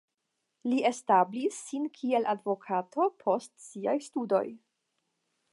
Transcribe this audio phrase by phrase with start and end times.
[0.71, 4.45] Li establis sin kiel advokato post siaj studoj.